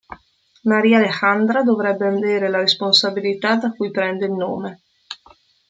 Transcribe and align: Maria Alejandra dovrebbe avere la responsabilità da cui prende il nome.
Maria 0.63 0.97
Alejandra 0.97 1.61
dovrebbe 1.63 2.07
avere 2.07 2.49
la 2.49 2.57
responsabilità 2.57 3.57
da 3.57 3.71
cui 3.71 3.91
prende 3.91 4.25
il 4.25 4.31
nome. 4.31 4.81